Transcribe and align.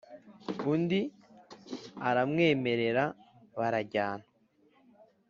undi 0.71 1.01
aramwemerera 2.09 3.03
barajyana. 3.57 4.25